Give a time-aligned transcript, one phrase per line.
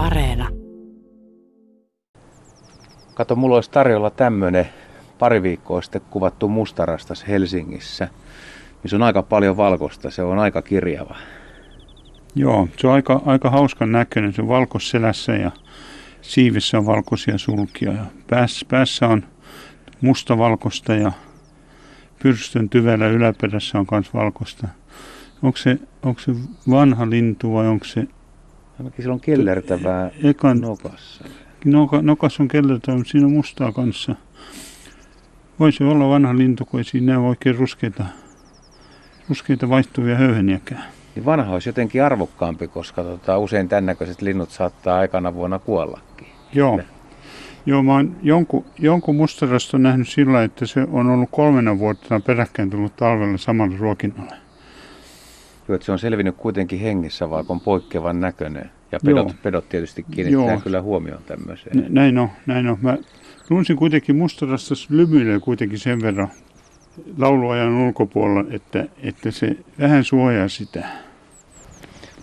[0.00, 0.48] Areena.
[3.14, 4.68] Kato, mulla olisi tarjolla tämmönen
[5.18, 8.08] pari viikkoa sitten kuvattu mustarastas Helsingissä.
[8.86, 11.16] Se on aika paljon valkoista, se on aika kirjava.
[12.34, 14.32] Joo, se on aika, aika hauskan näköinen.
[14.32, 15.50] Se on valkoselässä ja
[16.22, 17.92] siivissä on valkoisia sulkia.
[17.92, 19.24] Ja päässä, päässä on
[20.00, 21.12] mustavalkoista ja
[22.22, 24.68] pyrstön tyvellä yläperässä on myös valkoista.
[25.42, 26.32] Onko se, onko se
[26.70, 28.06] vanha lintu vai onko se...
[28.80, 31.24] Ainakin sillä on kellertävää ekan, nokassa.
[31.64, 34.14] Noka, nokas on kellertävää, mutta siinä on mustaa kanssa.
[35.58, 38.04] Voisi olla vanha lintu, kun ei siinä ole oikein ruskeita,
[39.28, 40.84] ruskeita vaihtuvia höyheniäkään.
[41.14, 46.26] Niin vanha olisi jotenkin arvokkaampi, koska tota, usein tämän näköiset linnut saattaa aikana vuonna kuollakin.
[46.52, 46.80] Joo.
[47.66, 52.70] Joo, mä oon jonkun, jonkun mustaraston nähnyt sillä, että se on ollut kolmena vuotena peräkkäin
[52.70, 54.49] tullut talvella samalla ruokinnalle.
[55.70, 58.70] Joo, että se on selvinnyt kuitenkin hengissä, vaikka on poikkeavan näköinen.
[58.92, 60.60] Ja pedot, pedot tietysti kiinnittää Joo.
[60.60, 61.86] kyllä huomioon tämmöiseen.
[61.88, 62.78] Näin on, näin on.
[62.82, 62.98] Mä
[63.48, 66.28] tunsin kuitenkin mustarastas lymyilee kuitenkin sen verran
[67.18, 70.88] lauluajan ulkopuolella, että, että se vähän suojaa sitä.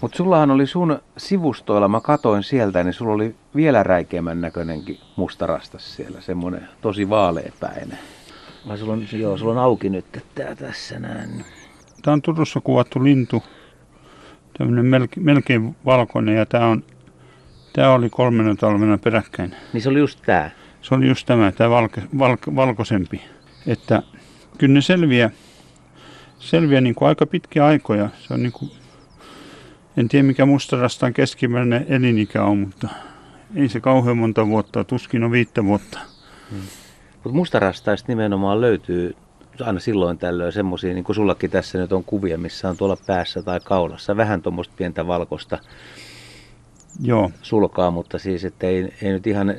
[0.01, 5.95] Mutta sullahan oli sun sivustoilla, mä katoin sieltä, niin sulla oli vielä räikeämmän näköinenkin mustarastas
[5.95, 7.99] siellä, semmoinen tosi vaaleepäinen.
[8.67, 11.45] Vai sulla on, joo, sulla on auki nyt tää tässä näin.
[12.01, 13.43] Tämä on Turussa kuvattu lintu,
[14.57, 16.83] tämmöinen melkein, melkein valkoinen ja tämä on
[17.77, 19.55] Tämä oli kolmena talvena peräkkäin.
[19.73, 20.49] Niin se oli just tämä?
[20.81, 23.21] Se oli just tämä, tämä valke, valke, valkoisempi.
[23.67, 24.03] Että
[24.57, 25.29] kyllä ne selviää,
[26.39, 28.09] selviää niin kuin aika pitkiä aikoja.
[28.19, 28.71] Se on niin kuin
[29.97, 32.89] en tiedä mikä mustarastan keskimääräinen elinikä on, mutta
[33.55, 35.99] ei se kauhean monta vuotta, tuskin on viittä vuotta.
[36.51, 36.61] Hmm.
[37.13, 39.15] Mutta mustarastaista nimenomaan löytyy
[39.61, 43.43] aina silloin tällöin semmoisia, niin kuin sullakin tässä nyt on kuvia, missä on tuolla päässä
[43.43, 45.57] tai kaulassa vähän tuommoista pientä valkoista
[47.01, 47.31] Joo.
[47.41, 49.53] sulkaa, mutta siis että ei, ei nyt ihan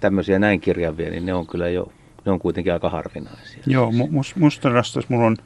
[0.00, 1.92] tämmöisiä näin kirjavia, niin ne on kyllä jo,
[2.24, 3.62] ne on kuitenkin aika harvinaisia.
[3.66, 3.92] Joo,
[4.36, 5.36] mustarastas mulla on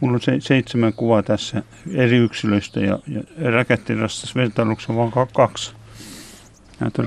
[0.00, 1.62] Mulla on se, seitsemän kuvaa tässä
[1.94, 5.74] eri yksilöistä ja, ja räkättirastas vertailuksi on vain kaksi.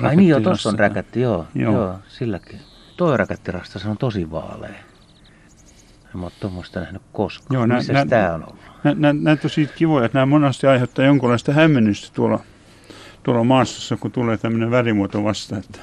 [0.02, 1.73] Ai niin joo, tuossa on räkätti, joo, joo.
[1.73, 2.59] joo silläkin.
[2.97, 4.87] Tuo räkättirastas on tosi vaalea.
[6.16, 7.53] En ole tuommoista nähnyt koskaan.
[7.53, 8.59] Joo, Missä nä, tämä on ollut?
[8.84, 12.40] Nä, nä, näitä on siitä kivoja, että nämä monesti aiheuttaa jonkinlaista hämmennystä tuolla,
[13.23, 15.57] tuolla maastossa, kun tulee tämmöinen värimuoto vasta.
[15.57, 15.79] Että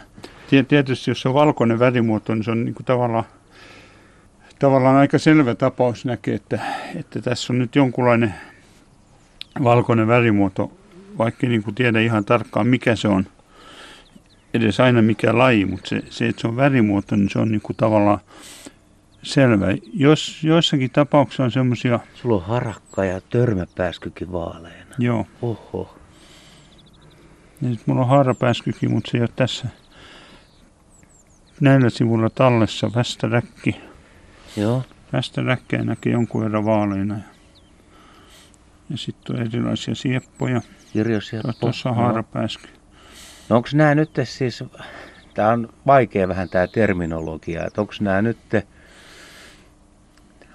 [0.68, 3.24] tietysti jos se on valkoinen värimuoto, niin se on niin kuin tavallaan
[4.58, 6.58] tavallaan aika selvä tapaus näkee, että,
[6.96, 8.34] että tässä on nyt jonkunlainen
[9.62, 10.72] valkoinen värimuoto,
[11.18, 13.26] vaikka niin kuin tiedä ihan tarkkaan mikä se on,
[14.54, 17.60] edes aina mikä laji, mutta se, se että se on värimuoto, niin se on niin
[17.60, 18.20] kuin tavallaan
[19.24, 19.66] selvä.
[19.92, 22.00] Jos joissakin tapauksissa on semmoisia...
[22.14, 24.94] Sulla on harakka ja törmäpääskykin vaaleena.
[24.98, 25.26] Joo.
[25.42, 25.98] Oho.
[27.70, 29.68] Sit mulla on haarapääskykin, mutta se ei ole tässä
[31.60, 33.80] näillä sivulla tallessa västäräkki.
[34.56, 34.82] Joo.
[35.10, 37.14] Tästä räkkää näkee jonkun verran vaaleina.
[38.90, 40.62] Ja, sitten on erilaisia sieppoja.
[40.92, 41.52] Kirjosieppo.
[41.60, 42.68] Tuossa on haarapääsky.
[43.48, 44.64] No onko nämä nyt siis,
[45.34, 48.38] tämä on vaikea vähän tämä terminologia, että onko nämä nyt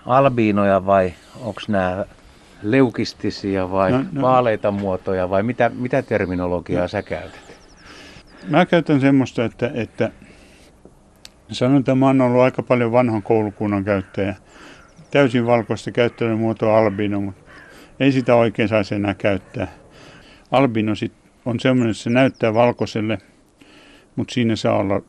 [0.09, 2.06] albiinoja vai onko nämä
[2.64, 7.59] leukistisia vai no, no, vaaleita muotoja vai mitä, mitä terminologiaa no, sä käytät?
[8.47, 10.12] Mä käytän semmoista, että, että
[11.52, 14.36] Sanon, että mä oon ollut aika paljon vanhan koulukunnan käyttäjä.
[15.12, 17.52] Täysin valkoista käyttöön muoto albino, mutta
[18.00, 19.68] ei sitä oikein saisi enää käyttää.
[20.52, 21.14] Albino sit
[21.46, 23.18] on semmoinen, että se näyttää valkoiselle,
[24.16, 25.02] mutta siinä saa olla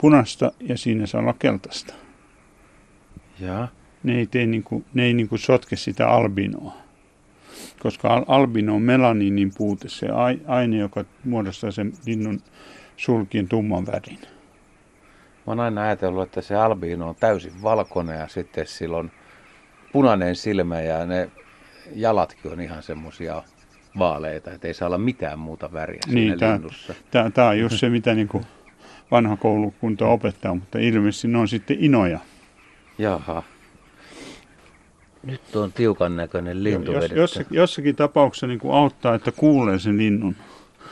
[0.00, 1.94] punasta ja siinä saa olla keltaista.
[3.40, 3.68] Ja.
[4.02, 6.72] Ne ei, tee niinku, ne ei niinku sotke sitä albinoa.
[7.82, 10.06] Koska albino on melaniinin puute, se
[10.46, 12.40] aine, joka muodostaa sen linnun
[12.96, 14.18] sulkien tumman värin.
[15.46, 19.10] Mä oon aina ajatellut, että se albiino on täysin valkoinen ja sitten sillä on
[19.92, 21.30] punainen silmä ja ne
[21.94, 23.42] jalatkin on ihan semmosia
[23.98, 26.94] vaaleita, että ei saa olla mitään muuta väriä niin, siinä tää, linnussa.
[27.34, 28.42] Tämä on just se, mitä niinku
[29.10, 32.20] vanha koulukunta opettaa, mutta ilmeisesti ne on sitten inoja.
[32.98, 33.42] Jaha.
[35.26, 39.96] Nyt on tiukan näköinen lintu jos, jossakin, jossakin tapauksessa niin kuin auttaa, että kuulee sen
[39.96, 40.36] linnun.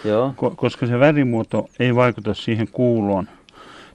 [0.05, 0.35] Joo.
[0.57, 3.29] koska se värimuoto ei vaikuta siihen kuuloon.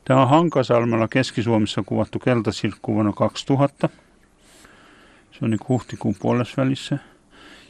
[0.05, 3.89] Tämä on Hankasalmella Keski-Suomessa kuvattu keltasirkku vuonna 2000.
[5.31, 6.97] Se on niin huhtikuun puolessa välissä.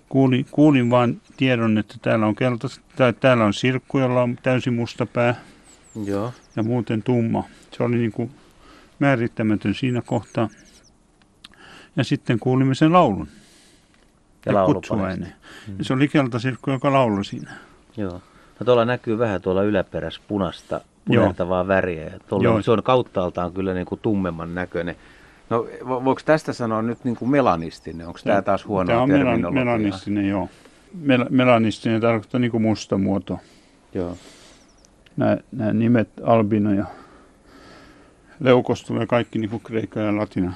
[0.10, 4.74] Kuulin, kuulin vain tiedon, että täällä on, keltas, tai täällä on sirkku, jolla on täysin
[4.74, 5.36] musta pää
[6.06, 6.34] Joo.
[6.56, 7.44] ja muuten tumma.
[7.72, 8.32] Se oli niin kuin
[9.00, 10.50] määrittämätön siinä kohtaa.
[12.00, 13.28] Ja sitten kuulimme sen laulun.
[14.46, 15.34] Ja, ja kutsuaine.
[15.68, 15.76] Mm.
[15.78, 17.52] Ja se oli keltasirkku, joka lauloi siinä.
[17.98, 18.22] Joo.
[18.60, 22.04] No tuolla näkyy vähän tuolla yläperässä punasta, punertavaa väriä.
[22.04, 24.96] Ja tuolla, se on kauttaaltaan kyllä niin kuin tummemman näköinen.
[25.50, 28.08] No voiko tästä sanoa nyt niin kuin melanistinen?
[28.08, 30.50] Onko tämä taas huono Tämä on melanistinen, joo.
[31.06, 33.40] Mel- melanistinen tarkoittaa niin kuin musta muoto.
[33.94, 34.18] Joo.
[35.18, 36.86] Nämä, nämä nimet Albino ja
[38.40, 40.54] Leukos tulee kaikki niin kuin kreikka ja latina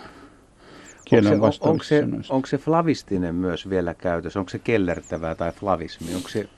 [1.21, 4.39] kielen onko se, onko, se, onko se flavistinen myös vielä käytössä?
[4.39, 6.15] Onko se kellertävää tai flavismi?
[6.15, 6.49] Onko se,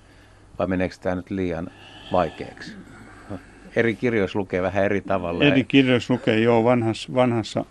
[0.59, 1.67] vai meneekö tämä nyt liian
[2.11, 2.71] vaikeaksi?
[3.75, 5.43] Eri kirjoissa lukee vähän eri tavalla.
[5.43, 7.65] Eri kirjoissa lukee, joo, vanhassa, vanhassa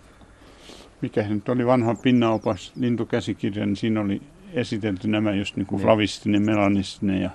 [1.05, 4.23] mikä nyt oli, vanha pinnaopas lintukäsikirja, niin siinä oli
[4.53, 7.31] esitelty nämä just niin kuin flavistinen, melanistinen ja,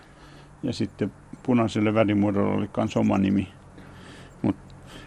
[0.63, 1.11] ja sitten
[1.43, 3.47] punaiselle värimuodolle oli myös oma nimi.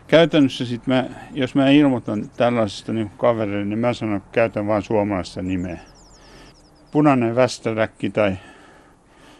[0.06, 4.82] Käytännössä sit mä, jos mä ilmoitan tällaisesta niin kavereille, niin mä sanon, että käytän vain
[4.82, 5.78] suomalaista nimeä.
[6.90, 8.36] Punainen västäräkki tai,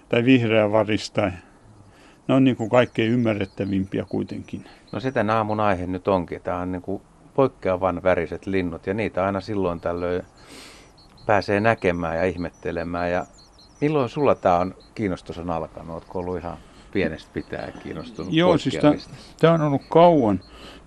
[0.09, 1.31] tai vihreä varis tai
[2.29, 4.65] ne on niin kuin kaikkein ymmärrettävimpiä kuitenkin.
[4.93, 6.43] No sitä aamun aihe nyt onkin.
[6.43, 7.03] Tämä on niin kuin
[7.35, 10.23] poikkeavan väriset linnut ja niitä aina silloin tällöin
[11.27, 13.13] pääsee näkemään ja ihmettelemään.
[13.13, 13.27] Ja
[13.81, 15.95] milloin sulla tämä on kiinnostus on alkanut?
[15.95, 16.57] Oletko ollut ihan
[16.93, 18.79] pienestä pitää kiinnostunut Joo, siis
[19.41, 20.41] tämä on ollut kauan.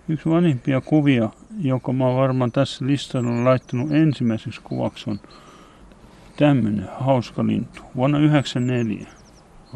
[0.10, 1.30] Yksi vanhimpia kuvia,
[1.62, 5.20] jonka mä oon varmaan tässä listalla laittanut ensimmäiseksi kuvaksi on
[6.38, 7.82] tämmöinen hauska lintu.
[7.96, 9.08] Vuonna 1994.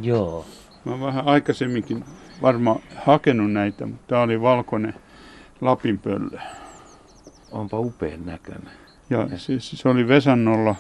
[0.02, 0.46] Joo.
[0.86, 2.04] Mä oon vähän aikaisemminkin
[2.42, 4.94] varmaan hakenut näitä, mutta tämä oli valkoinen
[5.62, 6.40] lapinpöllö.
[7.52, 8.72] Onpa upean näköinen.
[9.10, 10.76] Ja se, se oli Vesannolla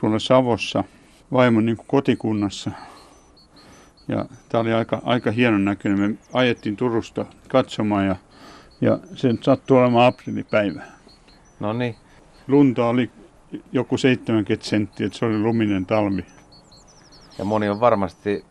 [0.00, 0.84] tuolla Savossa,
[1.32, 2.70] vaimon niin kotikunnassa.
[4.08, 6.10] Ja tämä oli aika, aika hienon näköinen.
[6.10, 8.16] Me ajettiin Turusta katsomaan ja,
[8.80, 10.82] ja se sattui olemaan aprillipäivä.
[11.60, 11.96] No niin.
[12.48, 13.10] Lunta oli
[13.72, 16.24] joku 70 senttiä, että se oli luminen talvi.
[17.38, 18.44] Ja moni on varmasti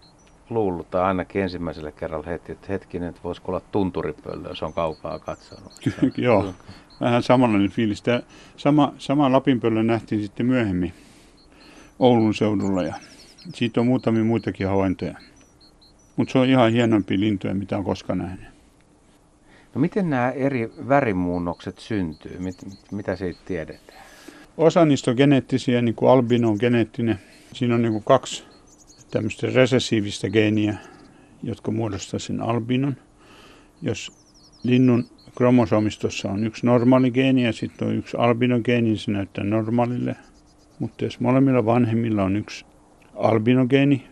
[0.50, 5.20] luullut, tai ainakin ensimmäisellä kerralla heti, että hetkinen, että voisiko olla tunturipöllö, jos on kaukaa
[5.20, 5.74] katsonut.
[6.18, 6.54] Joo,
[7.02, 8.02] vähän samanlainen fiilis.
[8.02, 8.22] Tämä
[8.58, 10.94] sama, sama lapinpöllö nähtiin sitten myöhemmin
[12.00, 12.94] Oulun seudulla ja
[13.54, 15.18] siitä on muutamia muitakin havaintoja.
[16.16, 18.48] Mutta se on ihan hienompi lintuja, mitä on koskaan nähnyt.
[19.76, 22.40] No miten nämä eri värimuunnokset syntyy?
[22.40, 22.56] Mit,
[22.92, 24.00] mitä siitä tiedetään?
[24.58, 27.20] Osa niistä on geneettisiä, niin kuin albino on geneettinen.
[27.54, 28.44] Siinä on niin kuin kaksi
[29.12, 30.76] tämmöistä resessiivistä geeniä,
[31.44, 32.96] jotka muodostaa sen albinon.
[33.82, 34.12] Jos
[34.64, 35.06] linnun
[35.38, 40.16] kromosomistossa on yksi normaali geeni ja sitten on yksi albinogeeni, niin se näyttää normaalille.
[40.80, 42.66] Mutta jos molemmilla vanhemmilla on yksi
[43.16, 44.08] albinogeeni,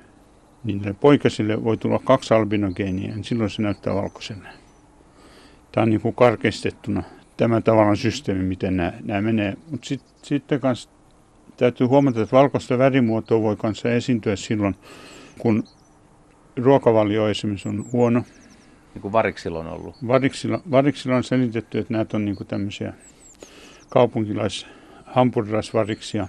[0.63, 4.49] niin poikasille voi tulla kaksi albinogeeniä, niin silloin se näyttää valkoiselle.
[5.71, 7.03] Tämä on niin kuin karkeistettuna
[7.37, 9.57] tämä tavallaan systeemi, miten nämä, nämä menee.
[9.71, 10.89] Mutta sit, sitten kanssa
[11.57, 14.75] täytyy huomata, että valkoista värimuotoa voi kanssa esiintyä silloin,
[15.37, 15.63] kun
[16.57, 18.23] ruokavalio esimerkiksi on huono.
[18.93, 19.95] Niin kuin variksilla on ollut.
[20.07, 22.93] Variksilla, variksilla on selitetty, että nämä on niin kuin tämmöisiä
[23.89, 24.67] kaupunkilais
[25.05, 26.27] hampurilaisvariksia.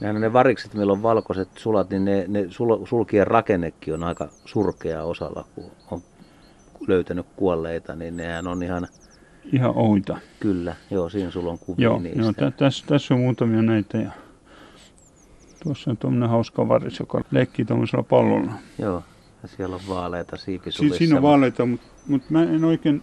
[0.00, 4.28] Nämä ne varikset, millä on valkoiset sulat, niin ne, ne sul, sulkien rakennekin on aika
[4.44, 6.02] surkea osalla, kun on
[6.88, 8.88] löytänyt kuolleita, niin nehän on ihan...
[9.52, 10.18] Ihan oita.
[10.40, 12.20] Kyllä, joo, siinä sulla on kuvia joo, niistä.
[12.20, 14.10] Joo, tä, tässä, tässä on muutamia näitä ja
[15.62, 18.52] Tuossa on tuommoinen hauska varis, joka leikkii tuommoisella pallolla.
[18.78, 19.02] Joo,
[19.42, 20.98] ja siellä on vaaleita siipisulissa.
[20.98, 23.02] Si- siinä on vaaleita, mutta mut mä en oikein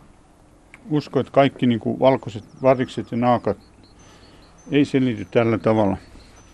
[0.89, 3.57] usko, että kaikki niinku valkoiset varikset ja naakat
[4.71, 5.97] ei selity tällä tavalla.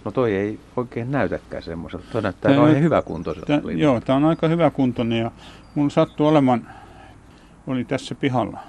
[0.05, 2.05] No toi ei oikein näytäkään semmoiselta.
[2.11, 3.53] Toi näyttää tää, noin hyvä kuntoiselta.
[3.75, 5.31] Joo, tämä on aika hyvä kuntoinen ja
[5.75, 6.69] mulla sattui olemaan,
[7.67, 8.59] oli tässä pihalla.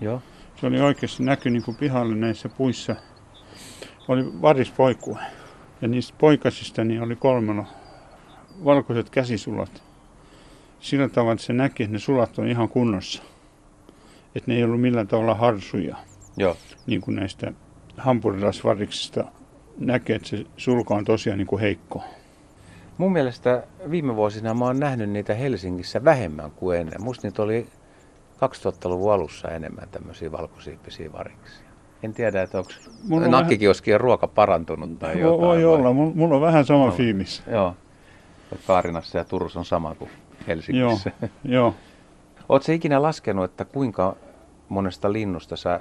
[0.00, 0.22] Joo.
[0.60, 2.96] Se oli oikeasti näky niin kuin pihalle näissä puissa.
[4.08, 5.18] Oli varispoikue.
[5.82, 7.64] Ja niistä poikasista niin oli kolmella
[8.64, 9.82] valkoiset käsisulat.
[10.80, 13.22] Sillä tavalla, että se näki, että ne sulat on ihan kunnossa.
[14.34, 15.96] Että ne ei ollut millään tavalla harsuja.
[16.36, 16.56] Joo.
[16.86, 17.52] Niin kuin näistä
[17.96, 19.24] hampurilaisvariksista
[19.78, 22.02] näkee, että se sulka on tosiaan niin kuin heikko.
[22.98, 27.02] Mun mielestä viime vuosina mä oon nähnyt niitä Helsingissä vähemmän kuin ennen.
[27.02, 27.66] Musta niitä oli
[28.36, 31.66] 2000-luvun alussa enemmän tämmöisiä valkosiippisiä variksia.
[32.02, 32.70] En tiedä, että onko
[33.28, 34.00] nakkikioskien vähän...
[34.00, 35.40] ruoka parantunut tai jotain.
[35.40, 37.42] Voi olla, mulla on vähän sama no, fiilis.
[37.50, 37.76] Joo.
[38.66, 40.10] Kaarinassa ja Turussa on sama kuin
[40.46, 41.10] Helsingissä.
[41.20, 41.74] Joo, joo.
[42.48, 44.16] Oletko ikinä laskenut, että kuinka
[44.68, 45.80] monesta linnusta sä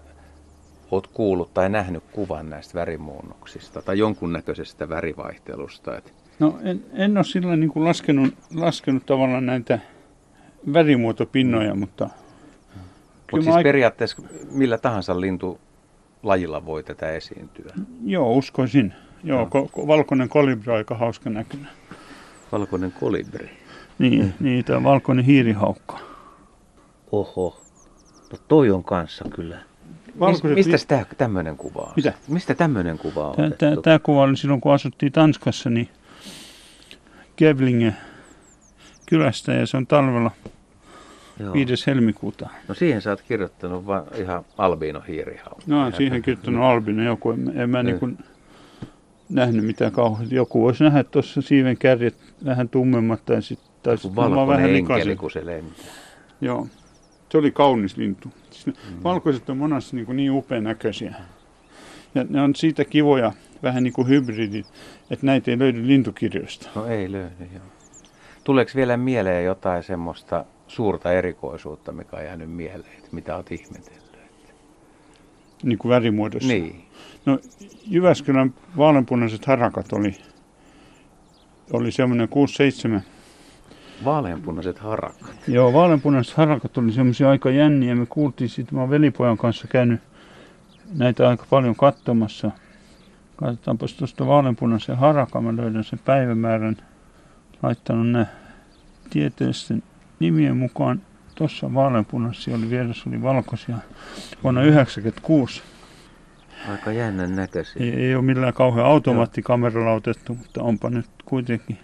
[0.91, 5.97] oot kuullut tai nähnyt kuvan näistä värimuunnoksista tai jonkunnäköisestä värivaihtelusta?
[5.97, 6.13] Et...
[6.39, 9.79] No en, en ole sillä niin kuin laskenut, laskenut tavallaan näitä
[10.73, 12.09] värimuotopinnoja, mutta...
[13.31, 13.63] Mutta siis aik...
[13.63, 14.21] periaatteessa
[14.51, 15.59] millä tahansa lintu
[16.23, 17.73] lajilla voi tätä esiintyä?
[18.05, 18.93] Joo, uskoisin.
[19.23, 19.49] Joo, no.
[19.49, 21.69] ko- valkoinen kolibri on aika hauska näköinen.
[22.51, 23.49] Valkoinen kolibri?
[23.99, 25.99] Niin, niin tämä valkoinen hiirihaukka.
[27.11, 27.61] Oho,
[28.31, 29.70] no toi on kanssa kyllä.
[30.19, 31.93] Valkoiset Mistä tämä tämmöinen kuva on?
[31.95, 32.13] Mitä?
[32.27, 33.35] Mistä tämmöinen kuva on
[33.83, 35.89] Tämä kuva oli silloin, kun asuttiin Tanskassa, niin
[37.35, 37.93] Kevlinge
[39.05, 40.31] kylästä ja se on talvella
[41.39, 41.53] Joo.
[41.53, 41.87] 5.
[41.87, 42.49] helmikuuta.
[42.67, 45.53] No siihen sä oot kirjoittanut vaan ihan albino hiirihau.
[45.67, 47.31] No on siihen kirjoittanut albino joku.
[47.31, 48.17] En, en mä niin kuin
[49.29, 50.35] nähnyt mitään kauheasti.
[50.35, 52.15] Joku voisi nähdä tuossa siiven kärjet
[52.45, 55.85] vähän tummemmat tai sitten taisi valkoinen vähän enkeli, kun se lentää.
[56.41, 56.67] Joo.
[57.31, 58.29] Se oli kaunis lintu.
[58.51, 59.03] Siis mm.
[59.03, 61.15] Valkoiset on monasti niin, niin upean näköisiä.
[62.15, 63.33] Ja ne on siitä kivoja,
[63.63, 64.65] vähän niin kuin hybridit,
[65.09, 66.69] että näitä ei löydy lintukirjoista.
[66.75, 67.63] No ei löydy, joo.
[68.43, 74.01] Tuleeko vielä mieleen jotain semmoista suurta erikoisuutta, mikä on jäänyt mieleen, että mitä olet ihmetellyt?
[75.63, 76.47] Niin kuin värimuodossa?
[76.47, 76.85] Niin.
[77.25, 77.39] No
[77.87, 80.15] Jyväskylän vaaleanpunaiset harakat oli,
[81.73, 82.29] oli semmoinen
[82.97, 83.01] 6-7.
[84.05, 85.35] Vaaleanpunaiset harakat?
[85.47, 87.95] Joo, vaaleanpunaiset harakat oli semmoisia aika jänniä.
[87.95, 90.01] Me kuultiin siitä, mä velipojan kanssa käynyt
[90.93, 92.51] näitä aika paljon katsomassa.
[93.35, 96.77] Katsotaanpas tuosta vaaleanpunaisen harakan, mä löydän sen päivämäärän.
[97.63, 98.27] Laittanut ne
[99.09, 99.83] tieteellisten
[100.19, 101.01] nimien mukaan.
[101.35, 103.77] Tuossa vaaleanpunaisia oli vieressä oli valkoisia
[104.43, 105.61] vuonna 1996.
[106.71, 107.85] Aika jännän näköisiä.
[107.85, 111.79] Ei, ei ole millään kauhean automaattikameralla otettu, mutta onpa nyt kuitenkin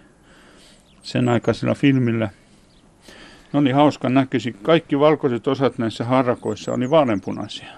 [1.02, 2.28] sen aikaisella filmillä.
[3.52, 4.52] Ne oli hauska näköisiä.
[4.62, 7.68] Kaikki valkoiset osat näissä harakoissa oli vaaleanpunaisia.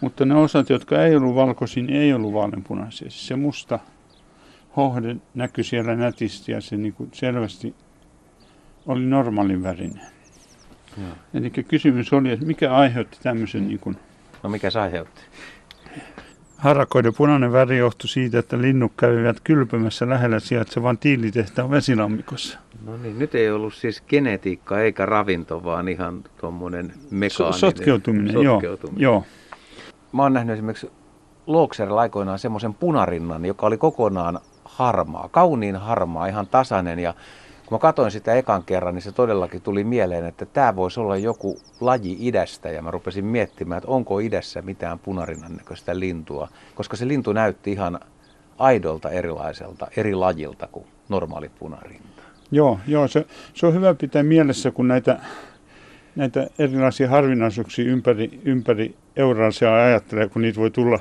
[0.00, 3.10] Mutta ne osat, jotka ei ollut valkoisia, niin ei ollut vaaleanpunaisia.
[3.10, 3.78] Siis se musta
[4.76, 7.74] hohde näkyi siellä nätisti ja se niin kuin selvästi
[8.86, 10.06] oli normaalin värinen.
[11.34, 13.68] Eli kysymys oli, että mikä aiheutti tämmöisen...
[13.68, 13.96] Niin kuin,
[14.42, 15.20] no mikä se aiheutti?
[16.58, 22.58] Harakoiden punainen väri johtui siitä, että linnut kävivät kylpemässä lähellä sijaitsevan tiilitehtaan vesilammikossa.
[22.84, 28.32] No niin, nyt ei ollut siis genetiikka eikä ravinto, vaan ihan tuommoinen mekaaninen so, sotkeutuminen.
[28.32, 29.02] sotkeutuminen.
[29.02, 29.24] Joo, joo.
[30.12, 30.90] Mä oon nähnyt esimerkiksi
[31.46, 37.14] Lookserilla aikoinaan semmoisen punarinnan, joka oli kokonaan harmaa, kauniin harmaa, ihan tasainen ja
[37.68, 41.16] kun mä katsoin sitä ekan kerran, niin se todellakin tuli mieleen, että tämä voisi olla
[41.16, 42.70] joku laji idästä.
[42.70, 46.48] Ja mä rupesin miettimään, että onko idässä mitään punarinnan näköistä lintua.
[46.74, 48.00] Koska se lintu näytti ihan
[48.58, 52.22] aidolta erilaiselta, eri lajilta kuin normaali punarinta.
[52.50, 55.20] Joo, joo se, se on hyvä pitää mielessä, kun näitä,
[56.16, 60.98] näitä erilaisia harvinaisuuksia ympäri, ympäri Euraasia ajattelee, kun niitä voi tulla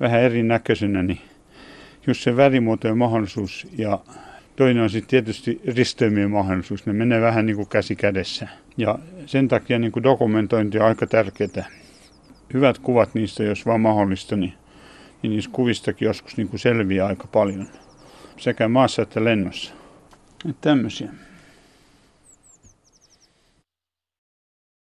[0.00, 1.20] vähän erinäköisenä, niin
[2.06, 3.98] just se värimuotojen mahdollisuus ja
[4.56, 6.86] Toinen on sitten tietysti risteymien mahdollisuus.
[6.86, 8.48] Ne menee vähän niin kuin käsi kädessä.
[8.76, 11.66] Ja sen takia niin kuin dokumentointi on aika tärkeää.
[12.54, 14.54] Hyvät kuvat niistä, jos vaan mahdollista, niin,
[15.22, 17.66] niin niistä kuvistakin joskus niin kuin selviää aika paljon.
[18.36, 19.74] Sekä maassa että lennossa.
[20.48, 21.08] Että tämmöisiä.